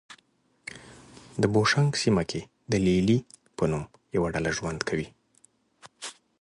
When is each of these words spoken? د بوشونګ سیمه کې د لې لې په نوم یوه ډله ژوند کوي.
د 1.41 1.43
بوشونګ 1.53 1.91
سیمه 2.03 2.23
کې 2.29 2.41
د 2.71 2.73
لې 2.85 2.97
لې 3.07 3.17
په 3.57 3.63
نوم 3.71 3.83
یوه 4.15 4.27
ډله 4.33 4.49
ژوند 4.57 4.79
کوي. 4.89 5.07